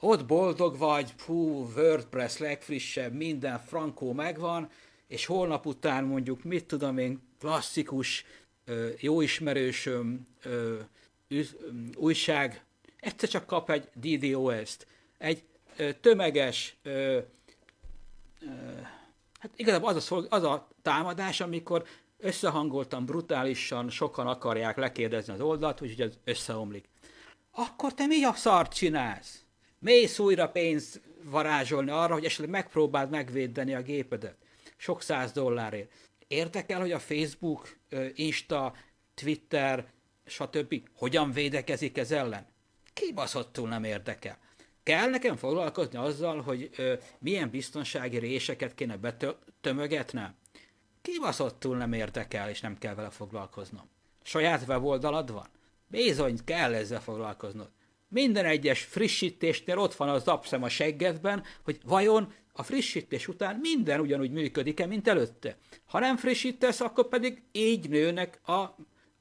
[0.00, 4.70] ott boldog vagy, fú, WordPress legfrissebb, minden frankó megvan,
[5.06, 8.24] és holnap után mondjuk, mit tudom én, klasszikus,
[8.98, 10.26] jó ismerősöm,
[11.96, 12.64] újság,
[13.00, 14.86] egyszer csak kap egy DDoS-t,
[15.18, 15.44] egy
[16.00, 16.76] tömeges,
[19.38, 21.84] hát igazából az a, szolg, az a támadás, amikor
[22.18, 26.88] összehangoltan, brutálisan sokan akarják lekérdezni az oldalt, úgyhogy az összeomlik.
[27.50, 29.44] Akkor te mi a szart csinálsz?
[29.82, 34.36] Mész újra pénzt varázsolni arra, hogy esetleg megpróbáld megvédeni a gépedet.
[34.76, 35.92] Sok száz dollárért.
[36.28, 37.76] Érdekel, hogy a Facebook,
[38.14, 38.74] Insta,
[39.14, 39.86] Twitter,
[40.26, 40.74] stb.
[40.94, 42.46] hogyan védekezik ez ellen?
[42.92, 44.38] Kibaszottul nem érdekel.
[44.82, 50.34] Kell nekem foglalkozni azzal, hogy ö, milyen biztonsági réseket kéne betömögetnem?
[51.02, 53.88] Kibaszottul nem érdekel, és nem kell vele foglalkoznom.
[54.22, 55.48] Saját weboldalad van?
[55.86, 57.70] Bizony, kell ezzel foglalkoznod
[58.10, 64.00] minden egyes frissítésnél ott van az zapszem a seggedben, hogy vajon a frissítés után minden
[64.00, 65.56] ugyanúgy működik-e, mint előtte.
[65.86, 68.76] Ha nem frissítesz, akkor pedig így nőnek a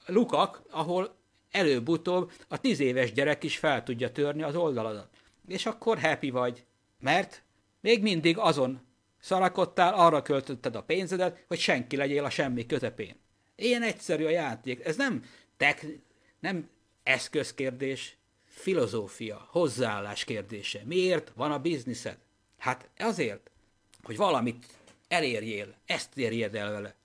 [0.06, 1.16] lukak, ahol
[1.52, 5.10] előbb-utóbb a tíz éves gyerek is fel tudja törni az oldaladat.
[5.48, 6.66] És akkor happy vagy,
[7.00, 7.44] mert
[7.82, 8.82] még mindig azon
[9.20, 13.16] szarakodtál, arra költötted a pénzedet, hogy senki legyél a semmi közepén.
[13.56, 14.86] Ilyen egyszerű a játék.
[14.86, 15.24] Ez nem,
[15.58, 15.86] tek,
[16.40, 16.70] nem
[17.04, 18.18] eszközkérdés,
[18.60, 20.82] filozófia, hozzáállás kérdése.
[20.86, 22.18] Miért van a bizniszed?
[22.58, 23.50] Hát azért,
[24.04, 24.66] hogy valamit
[25.08, 26.96] elérjél, ezt érjed el vele.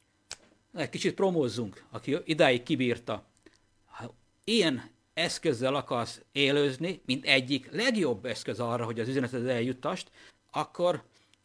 [0.75, 3.25] Egy kicsit promózzunk, aki idáig kibírta.
[3.87, 4.15] Ha
[4.45, 10.11] ilyen eszközzel akarsz élőzni, mint egyik legjobb eszköz arra, hogy az üzenetet eljutast,
[10.51, 11.03] akkor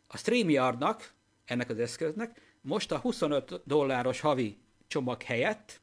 [0.08, 1.14] a StreamYardnak,
[1.46, 5.82] ennek az eszköznek, most a 25 dolláros havi csomag helyett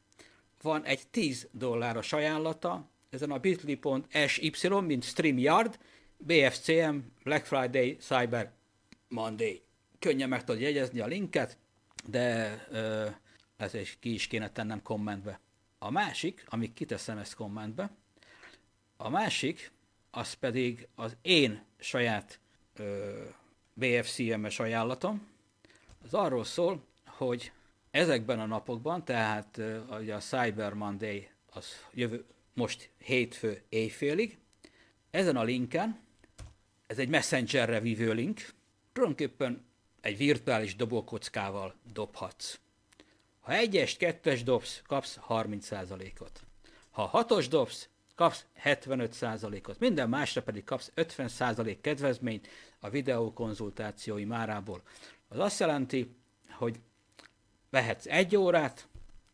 [0.61, 5.79] van egy 10 dolláros ajánlata, ezen a bit.ly, mint StreamYard,
[6.17, 8.51] BFCM, Black Friday, Cyber
[9.07, 9.61] Monday.
[9.99, 11.57] Könnyen meg tudod jegyezni a linket,
[12.05, 13.07] de ö,
[13.57, 15.39] ez is ki is kéne tennem kommentbe.
[15.79, 17.89] A másik, amíg kiteszem ezt kommentbe,
[18.97, 19.71] a másik,
[20.11, 22.39] az pedig az én saját
[22.75, 23.23] ö,
[23.73, 25.27] BFCM-es ajánlatom,
[26.03, 27.51] az arról szól, hogy
[27.91, 29.61] ezekben a napokban, tehát
[29.99, 32.25] ugye a Cyber Monday az jövő,
[32.57, 34.37] most hétfő éjfélig.
[35.11, 35.99] Ezen a linken,
[36.87, 38.53] ez egy messengerre vívő link,
[38.93, 39.65] tulajdonképpen
[40.01, 42.59] egy virtuális dobókockával dobhatsz.
[43.39, 46.43] Ha egyes, kettes dobsz, kapsz 30%-ot.
[46.89, 49.79] Ha hatos dobsz, kapsz 75%-ot.
[49.79, 52.47] Minden másra pedig kapsz 50% kedvezményt
[52.79, 54.81] a videókonzultációi márából.
[55.27, 56.15] Az azt jelenti,
[56.49, 56.79] hogy
[57.69, 58.87] vehetsz egy órát,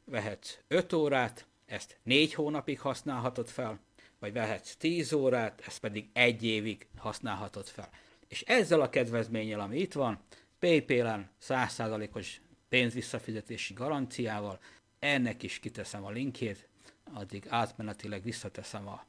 [0.05, 3.79] vehetsz öt órát, ezt négy hónapig használhatod fel,
[4.19, 7.89] vagy vehetsz tíz órát, ezt pedig egy évig használhatod fel.
[8.27, 10.19] És ezzel a kedvezménnyel, ami itt van,
[10.59, 14.59] PayPal-en 100%-os pénzvisszafizetési garanciával,
[14.99, 16.67] ennek is kiteszem a linkjét,
[17.13, 19.05] addig átmenetileg visszateszem a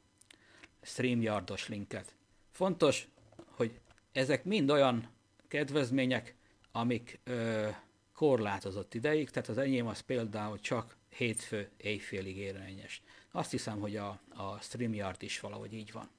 [0.81, 2.15] StreamYardos linket.
[2.51, 3.07] Fontos,
[3.47, 3.79] hogy
[4.11, 5.09] ezek mind olyan
[5.47, 6.35] kedvezmények,
[6.71, 7.67] amik ö,
[8.13, 13.01] korlátozott ideig, tehát az enyém az például csak hétfő éjfélig érvényes.
[13.31, 16.09] Azt hiszem, hogy a, a StreamYard is valahogy így van.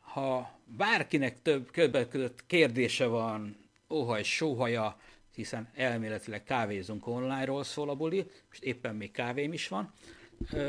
[0.00, 3.56] Ha bárkinek több között kérdése van,
[3.90, 5.00] óhaj, sóhaja,
[5.34, 9.92] hiszen elméletileg kávézunk online-ról szól a buli, most éppen még kávém is van,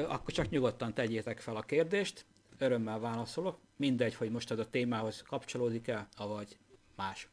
[0.07, 2.25] akkor csak nyugodtan tegyétek fel a kérdést,
[2.57, 6.57] örömmel válaszolok, mindegy, hogy most ez a témához kapcsolódik-e, vagy
[6.95, 7.27] más.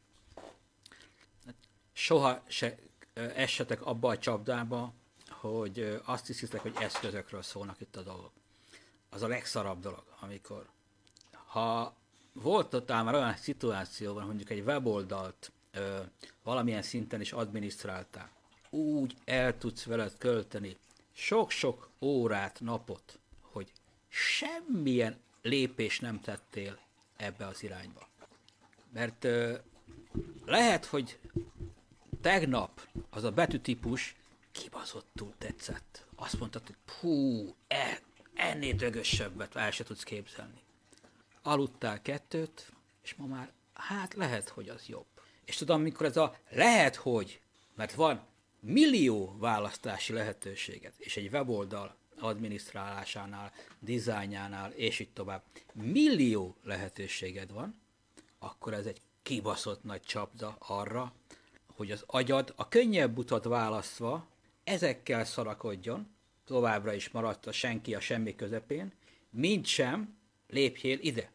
[1.93, 2.75] Soha se
[3.13, 4.93] essetek abba a csapdába,
[5.49, 8.31] hogy azt hiszitek, hogy eszközökről szólnak itt a dolgok.
[9.09, 10.69] Az a legszarabb dolog, amikor
[11.31, 11.95] ha
[12.33, 15.99] volt ott már olyan szituációban, mondjuk egy weboldalt ö,
[16.43, 18.29] valamilyen szinten is adminisztráltál,
[18.69, 20.77] úgy el tudsz veled költeni
[21.11, 23.71] sok-sok órát, napot, hogy
[24.09, 26.79] semmilyen lépés nem tettél
[27.17, 28.07] ebbe az irányba.
[28.93, 29.57] Mert ö,
[30.45, 31.19] lehet, hogy
[32.21, 34.15] tegnap az a betűtípus
[34.53, 36.05] kibaszottul tetszett.
[36.15, 38.01] Azt mondtad, hogy hú, e,
[38.33, 40.61] ennél dögösebbet el se tudsz képzelni.
[41.41, 42.71] Aludtál kettőt,
[43.03, 45.05] és ma már, hát lehet, hogy az jobb.
[45.45, 47.41] És tudom, mikor ez a lehet, hogy,
[47.75, 48.25] mert van
[48.59, 57.81] millió választási lehetőséget, és egy weboldal adminisztrálásánál, dizájnjánál, és így tovább, millió lehetőséged van,
[58.39, 61.13] akkor ez egy kibaszott nagy csapda arra,
[61.75, 64.27] hogy az agyad a könnyebb utat választva
[64.63, 68.93] ezekkel szarakodjon, továbbra is maradt a senki a semmi közepén,
[69.29, 71.31] mint sem lépjél ide.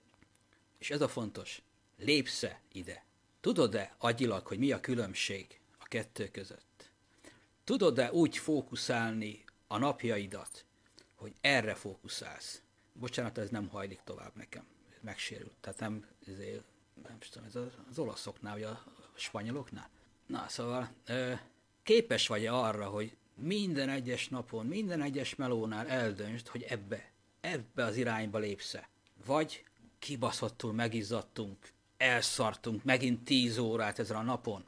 [0.78, 1.62] És ez a fontos,
[1.96, 3.04] lépsze ide.
[3.40, 6.90] Tudod-e agyilag, hogy mi a különbség a kettő között?
[7.64, 10.64] Tudod-e úgy fókuszálni a napjaidat,
[11.14, 12.62] hogy erre fókuszálsz?
[12.92, 14.66] Bocsánat, ez nem hajlik tovább nekem.
[15.00, 15.56] Megsérült.
[15.60, 16.64] Tehát nem, ezért,
[17.08, 17.56] nem tudom, ez
[17.90, 19.90] az olaszoknál, vagy a spanyoloknál.
[20.26, 20.90] Na, szóval
[21.88, 27.96] képes vagy arra, hogy minden egyes napon, minden egyes melónál eldöntsd, hogy ebbe, ebbe az
[27.96, 28.88] irányba lépsze.
[29.26, 29.64] Vagy
[29.98, 31.56] kibaszottul megizzadtunk,
[31.96, 34.64] elszartunk megint tíz órát ezen a napon.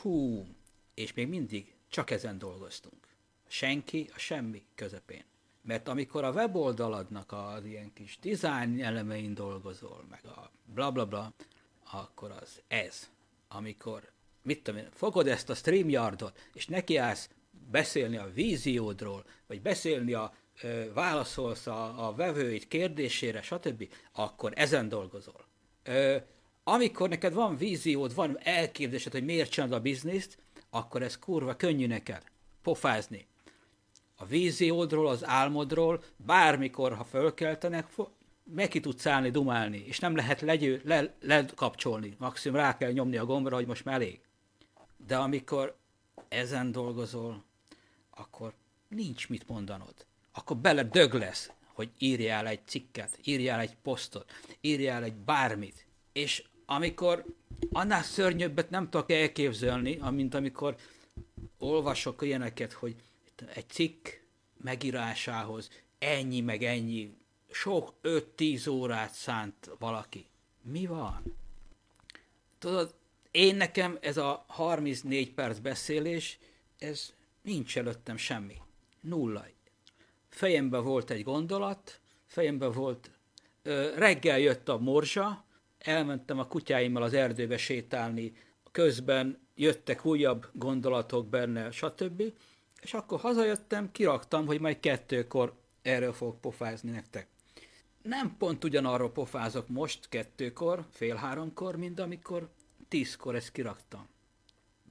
[0.00, 0.46] Hú,
[0.94, 3.06] és még mindig csak ezen dolgoztunk.
[3.48, 5.24] Senki a semmi közepén.
[5.62, 11.32] Mert amikor a weboldaladnak az ilyen kis design elemein dolgozol, meg a bla bla bla,
[11.90, 13.10] akkor az ez,
[13.48, 14.14] amikor
[14.46, 17.28] mit tudom én, fogod ezt a StreamYardot, és nekiállsz
[17.70, 24.88] beszélni a víziódról, vagy beszélni a ö, válaszolsz a, a vevőid kérdésére, stb., akkor ezen
[24.88, 25.44] dolgozol.
[25.82, 26.16] Ö,
[26.64, 30.38] amikor neked van víziód, van elképzelésed, hogy miért csinálod a bizniszt,
[30.70, 32.22] akkor ez kurva könnyű neked
[32.62, 33.26] pofázni.
[34.16, 37.86] A víziódról, az álmodról, bármikor, ha fölkeltenek,
[38.54, 42.14] meg ki tudsz állni, dumálni, és nem lehet legyő, le, lekapcsolni.
[42.18, 44.20] Maximum rá kell nyomni a gombra, hogy most már elég.
[44.96, 45.76] De amikor
[46.28, 47.44] ezen dolgozol,
[48.10, 48.54] akkor
[48.88, 49.94] nincs mit mondanod.
[50.32, 55.86] Akkor bele dög lesz, hogy írjál egy cikket, írjál egy posztot, írjál egy bármit.
[56.12, 57.24] És amikor
[57.72, 60.76] annál szörnyöbbet nem tudok elképzelni, amint amikor
[61.58, 62.94] olvasok ilyeneket, hogy
[63.54, 64.08] egy cikk
[64.56, 67.16] megírásához ennyi meg ennyi,
[67.50, 70.26] sok 5-10 órát szánt valaki.
[70.62, 71.22] Mi van?
[72.58, 72.94] Tudod,
[73.36, 76.38] én nekem ez a 34 perc beszélés,
[76.78, 78.54] ez nincs előttem semmi.
[79.00, 79.46] Nulla.
[80.28, 83.10] Fejemben volt egy gondolat, fejemben volt,
[83.62, 85.44] ö, reggel jött a morzsa,
[85.78, 88.32] elmentem a kutyáimmal az erdőbe sétálni,
[88.72, 92.22] közben jöttek újabb gondolatok benne, stb.
[92.80, 97.26] És akkor hazajöttem, kiraktam, hogy majd kettőkor erről fogok pofázni nektek.
[98.02, 102.48] Nem pont ugyanarról pofázok most kettőkor, fél háromkor, mint amikor
[102.88, 104.08] tízkor ezt kiraktam.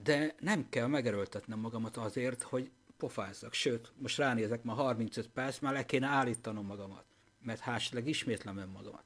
[0.03, 3.53] De nem kell megerőltetnem magamat azért, hogy pofázzak.
[3.53, 7.05] Sőt, most ránézek, ma 35 perc, már le kéne állítanom magamat,
[7.41, 9.03] mert hásleg ismétlem önmagamat.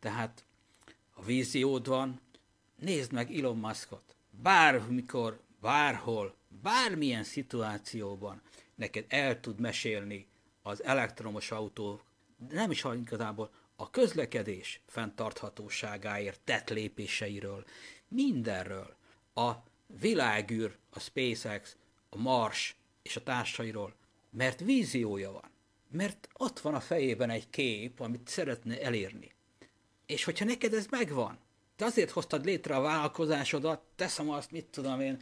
[0.00, 0.44] Tehát
[1.12, 2.20] a víziód van,
[2.76, 4.16] nézd meg Elon Muskot.
[4.30, 8.42] Bármikor, bárhol, bármilyen szituációban
[8.74, 10.26] neked el tud mesélni
[10.62, 12.00] az elektromos autó,
[12.50, 17.64] nem is igazából a közlekedés fenntarthatóságáért tett lépéseiről,
[18.08, 18.96] mindenről,
[19.34, 19.52] a
[20.00, 21.76] világűr, a SpaceX,
[22.10, 23.94] a Mars és a társairól,
[24.30, 25.50] mert víziója van.
[25.90, 29.32] Mert ott van a fejében egy kép, amit szeretne elérni.
[30.06, 31.38] És hogyha neked ez megvan,
[31.76, 35.20] te azért hoztad létre a vállalkozásodat, teszem azt, mit tudom én,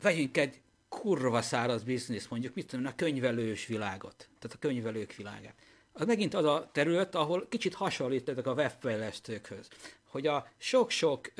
[0.00, 5.54] vegyünk egy kurva száraz biznisz, mondjuk, mit tudom, a könyvelős világot, tehát a könyvelők világát.
[5.92, 9.68] Az megint az a terület, ahol kicsit hasonlítetek a webfejlesztőkhöz,
[10.12, 11.32] hogy a sok-sok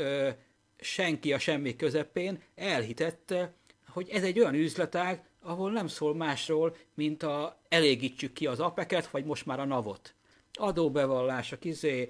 [0.80, 3.52] senki a semmi közepén elhitette,
[3.88, 9.06] hogy ez egy olyan üzletág, ahol nem szól másról, mint a elégítsük ki az apeket,
[9.06, 10.14] vagy most már a navot.
[10.52, 12.08] Adóbevallások, izé,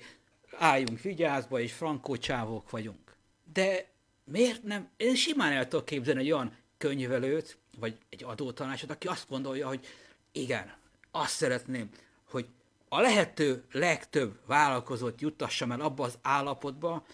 [0.50, 3.16] álljunk vigyázba, és frankó csávók vagyunk.
[3.52, 3.86] De
[4.24, 4.88] miért nem?
[4.96, 9.86] Én simán el tudok képzelni egy olyan könyvelőt, vagy egy adótanácsot, aki azt gondolja, hogy
[10.32, 10.74] igen,
[11.10, 11.90] azt szeretném,
[12.94, 17.04] a lehető legtöbb vállalkozót juttassam el abba az állapotba,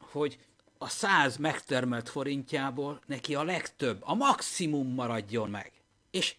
[0.00, 0.38] hogy
[0.78, 5.72] a száz megtermelt forintjából neki a legtöbb, a maximum maradjon meg.
[6.10, 6.34] És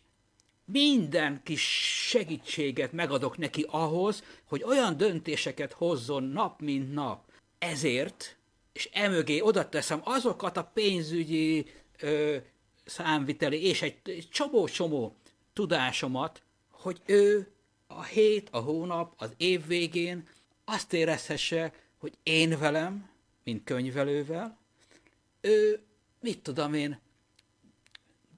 [0.65, 1.61] minden kis
[2.09, 7.23] segítséget megadok neki ahhoz, hogy olyan döntéseket hozzon nap, mint nap.
[7.57, 8.37] Ezért,
[8.73, 11.65] és emögé oda teszem azokat a pénzügyi
[11.99, 12.37] ö,
[12.85, 15.15] számviteli és egy, csomó-csomó
[15.53, 17.52] tudásomat, hogy ő
[17.97, 20.27] a hét, a hónap, az év végén
[20.65, 23.09] azt érezhesse, hogy én velem,
[23.43, 24.57] mint könyvelővel,
[25.41, 25.83] ő,
[26.19, 26.99] mit tudom én,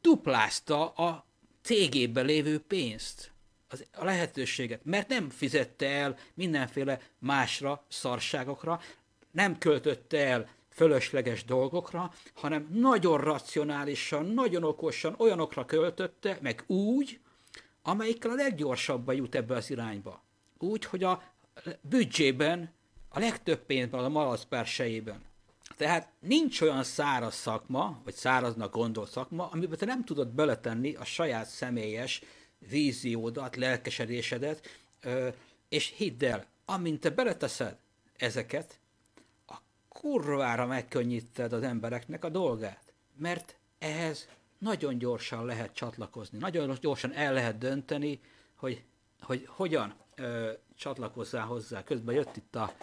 [0.02, 1.26] duplázta a
[1.62, 3.32] cégében lévő pénzt,
[3.68, 8.82] az, a lehetőséget, mert nem fizette el mindenféle másra, szarságokra,
[9.32, 17.20] nem költötte el fölösleges dolgokra, hanem nagyon racionálisan, nagyon okosan olyanokra költötte, meg úgy,
[17.88, 20.24] amelyikkel a leggyorsabban jut ebbe az irányba.
[20.58, 21.24] Úgy, hogy a
[21.82, 22.74] büdzsében
[23.10, 25.22] a legtöbb pénzben a malac persejében.
[25.78, 31.06] Tehát nincs olyan száraz szakma, vagy száraznak gondolt szakma, amiben te nem tudod beletenni a
[31.06, 32.22] saját személyes
[32.70, 34.68] víziódat, lelkesedésedet,
[35.70, 37.78] és hidd el, amint te beleteszed
[38.18, 38.80] ezeket,
[39.48, 39.56] a
[39.90, 42.94] kurvára megkönnyíted az embereknek a dolgát.
[43.18, 48.20] Mert ehhez nagyon gyorsan lehet csatlakozni, nagyon gyorsan el lehet dönteni,
[48.56, 48.84] hogy,
[49.22, 51.84] hogy hogyan ö, csatlakozzál hozzá.
[51.84, 52.74] Közben jött itt a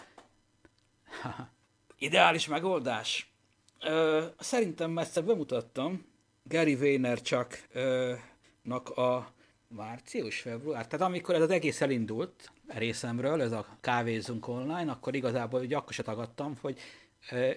[1.97, 3.31] ideális megoldás.
[3.79, 6.05] Ö, szerintem ezt bemutattam
[6.43, 9.31] Gary Vaynerchuk-nak a
[9.67, 15.61] március, február, tehát amikor ez az egész elindult részemről, ez a kávézunk online, akkor igazából
[15.61, 16.79] ugye akkor se tagadtam, hogy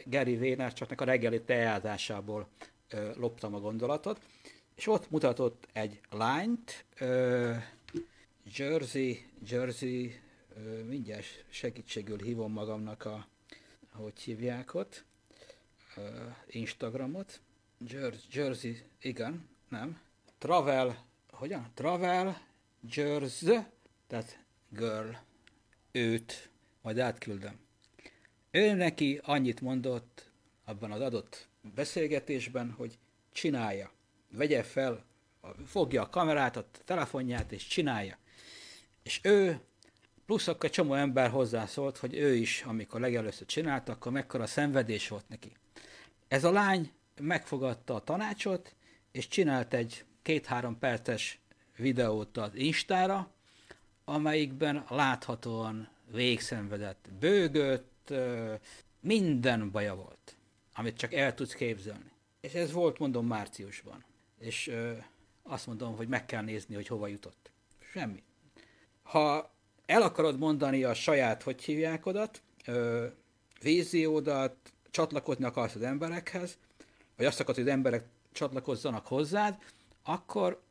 [0.05, 2.49] Gary Vaynerchuknak a reggeli teázásából
[3.15, 4.21] loptam a gondolatot,
[4.75, 6.85] és ott mutatott egy lányt,
[8.57, 10.21] Jersey, Jersey,
[10.87, 13.29] mindjárt segítségül hívom magamnak a,
[13.93, 15.05] hogy hívják ott,
[16.47, 17.41] Instagramot,
[18.31, 20.01] Jersey, igen, nem,
[20.39, 21.71] Travel, hogyan?
[21.75, 22.41] Travel,
[22.81, 23.59] Jersey,
[24.07, 25.11] tehát girl,
[25.93, 26.51] őt,
[26.83, 27.59] majd átküldöm.
[28.51, 30.31] Ő neki annyit mondott
[30.65, 32.99] abban az adott beszélgetésben, hogy
[33.33, 33.91] csinálja.
[34.31, 35.05] Vegye fel,
[35.67, 38.19] fogja a kamerát, a telefonját, és csinálja.
[39.03, 39.61] És ő,
[40.27, 45.29] plusz akkor csomó ember hozzászólt, hogy ő is, amikor legelőször csinálta, akkor mekkora szenvedés volt
[45.29, 45.53] neki.
[46.29, 48.75] Ez a lány megfogadta a tanácsot,
[49.13, 51.41] és csinált egy két-három perces
[51.77, 53.31] videót az Instára,
[54.05, 58.13] amelyikben láthatóan végszenvedett, bőgött,
[59.01, 60.36] minden baja volt
[60.77, 62.11] amit csak el tudsz képzelni.
[62.41, 64.05] És ez volt, mondom, márciusban.
[64.39, 64.93] És ö,
[65.43, 67.51] azt mondom, hogy meg kell nézni, hogy hova jutott.
[67.93, 68.23] Semmi.
[69.03, 69.55] Ha
[69.87, 73.07] el akarod mondani a saját, hogy hívják odat, ö,
[73.61, 74.57] víziódat,
[74.91, 76.59] csatlakozni akarsz az emberekhez,
[77.17, 79.59] vagy azt akarod, hogy az emberek csatlakozzanak hozzád,
[80.03, 80.63] akkor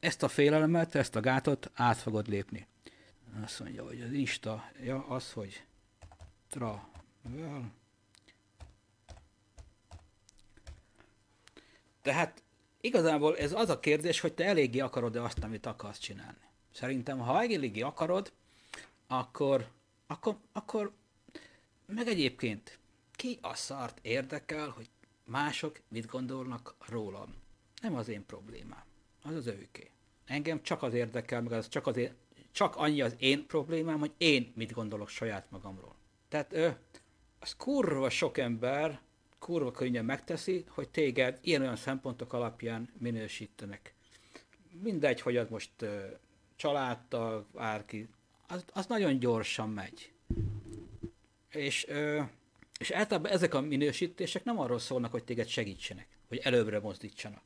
[0.00, 2.66] ezt a félelemet, ezt a gátot át fogod lépni.
[3.42, 5.64] Azt mondja, hogy az Insta, ja, az, hogy
[6.50, 6.88] tra,
[7.34, 7.64] well,
[12.02, 12.42] Tehát
[12.80, 16.46] igazából ez az a kérdés, hogy te eléggé akarod-e azt, amit akarsz csinálni.
[16.72, 18.32] Szerintem, ha eléggé akarod,
[19.06, 19.68] akkor,
[20.06, 20.92] akkor, akkor
[21.86, 22.78] meg egyébként
[23.12, 24.88] ki a szart érdekel, hogy
[25.24, 27.34] mások mit gondolnak rólam.
[27.82, 28.84] Nem az én problémám,
[29.22, 29.90] az az őké.
[30.24, 32.14] Engem csak az érdekel, meg az csak, az én,
[32.52, 35.94] csak annyi az én problémám, hogy én mit gondolok saját magamról.
[36.28, 36.68] Tehát ö,
[37.38, 39.00] az kurva sok ember
[39.38, 43.94] kurva könnyen megteszi, hogy téged ilyen-olyan szempontok alapján minősítenek.
[44.82, 45.70] Mindegy, hogy az most
[46.56, 48.08] családtag, bárki,
[48.48, 50.12] az, az nagyon gyorsan megy.
[51.50, 51.86] És,
[52.78, 57.42] és általában ezek a minősítések nem arról szólnak, hogy téged segítsenek, hogy előbbre mozdítsanak,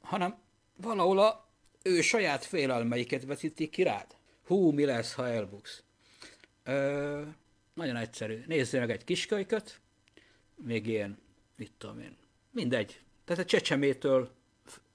[0.00, 0.38] hanem
[0.76, 1.48] valahol a
[1.82, 4.16] ő saját félelmeiket veszítik ki rád.
[4.46, 5.82] Hú, mi lesz, ha elbuksz?
[6.64, 7.22] Ö,
[7.74, 8.42] nagyon egyszerű.
[8.46, 9.80] Nézzél meg egy kiskölyköt,
[10.56, 11.18] még ilyen,
[11.56, 12.16] mit tudom én,
[12.50, 13.00] mindegy.
[13.24, 14.30] Tehát a csecsemétől,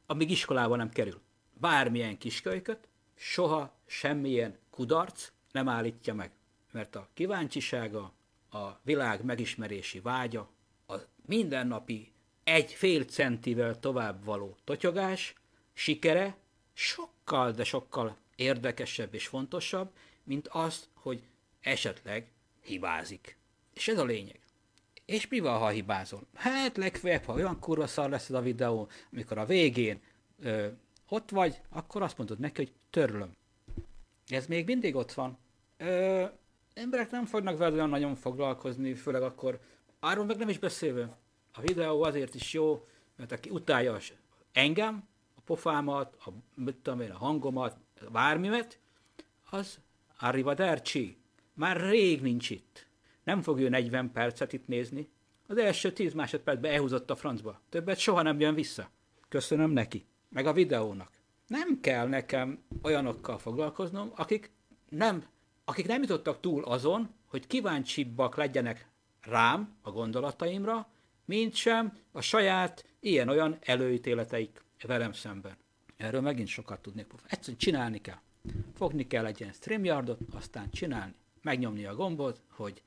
[0.05, 1.22] amíg iskolában nem kerül,
[1.53, 6.32] bármilyen kiskölyköt, soha semmilyen kudarc nem állítja meg.
[6.72, 8.14] Mert a kíváncsisága,
[8.49, 10.49] a világ megismerési vágya,
[10.88, 10.95] a
[11.26, 12.12] mindennapi
[12.43, 15.34] egy fél centivel tovább való totyogás,
[15.74, 16.38] sikere
[16.74, 19.91] sokkal, de sokkal érdekesebb és fontosabb,
[20.24, 21.24] mint az, hogy
[21.62, 22.32] esetleg
[22.64, 23.38] hibázik.
[23.74, 24.41] És ez a lényeg.
[25.12, 26.28] És mi van, ha hibázol?
[26.34, 30.01] Hát legfeljebb, ha olyan kurva szar lesz ez a videó, amikor a végén
[30.39, 30.68] ö,
[31.09, 33.36] ott vagy, akkor azt mondod neki, hogy törlöm.
[34.28, 35.38] Ez még mindig ott van.
[35.78, 36.26] Ö,
[36.74, 39.59] emberek nem fognak veled olyan nagyon foglalkozni, főleg akkor,
[39.99, 41.18] arról meg nem is beszélve.
[41.53, 43.97] A videó azért is jó, mert aki utálja
[44.51, 47.78] engem, a pofámat, a, mit tudom én, a hangomat,
[48.12, 48.80] bármimet,
[49.49, 49.80] az
[50.20, 51.18] arrivederci.
[51.53, 52.89] Már rég nincs itt.
[53.24, 55.10] Nem fog ő 40 percet itt nézni.
[55.48, 57.62] Az első 10 másodpercben elhúzott a francba.
[57.70, 58.90] Többet soha nem jön vissza.
[59.30, 60.06] Köszönöm neki.
[60.30, 61.12] Meg a videónak.
[61.48, 64.52] Nem kell nekem olyanokkal foglalkoznom, akik
[64.90, 65.26] nem,
[65.66, 68.88] akik nem jutottak túl azon, hogy kíváncsibbak legyenek
[69.22, 70.88] rám, a gondolataimra,
[71.26, 75.58] mint sem a saját ilyen-olyan előítéleteik velem szemben.
[75.98, 77.08] Erről megint sokat tudnék.
[77.28, 78.20] Egyszerűen csinálni kell.
[78.76, 81.14] Fogni kell egy ilyen StreamYardot, aztán csinálni.
[81.42, 82.82] Megnyomni a gombot, hogy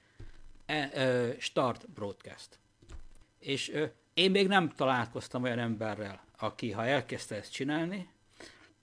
[1.38, 2.58] start broadcast.
[3.38, 8.08] És e, én még nem találkoztam olyan emberrel, aki ha elkezdte ezt csinálni,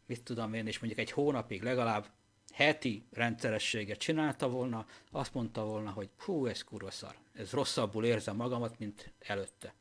[0.06, 2.10] mit tudom én, és mondjuk egy hónapig legalább
[2.54, 8.36] heti rendszerességet csinálta volna, azt mondta volna, hogy hú, ez kurva szar, ez rosszabbul érzem
[8.36, 9.74] magamat, mint előtte.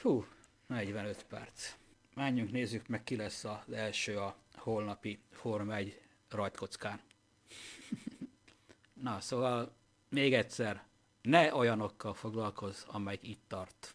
[0.00, 0.26] Hú,
[0.66, 1.74] 45 perc.
[2.14, 7.00] Menjünk, nézzük meg, ki lesz az első a holnapi Forma 1 rajtkockán.
[9.02, 9.72] Na, szóval
[10.12, 10.84] még egyszer,
[11.22, 13.94] ne olyanokkal foglalkozz, amelyik itt tart,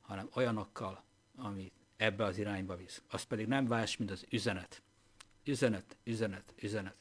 [0.00, 1.02] hanem olyanokkal,
[1.36, 3.02] ami ebbe az irányba visz.
[3.08, 4.82] Az pedig nem más, mint az üzenet.
[5.44, 6.96] Üzenet, üzenet, üzenet.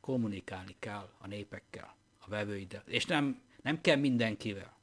[0.00, 2.82] Kommunikálni kell a népekkel, a vevőiddel.
[2.86, 4.76] És nem, nem kell mindenkivel.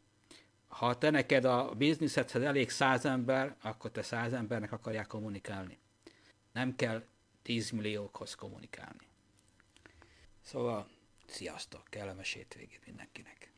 [0.67, 5.77] Ha te neked a bizniszedhez elég száz ember, akkor te száz embernek akarják kommunikálni.
[6.51, 7.03] Nem kell
[7.41, 9.07] 10 milliókhoz kommunikálni.
[10.41, 10.87] Szóval,
[11.29, 13.54] sziasztok, kellemes hétvégét mindenkinek!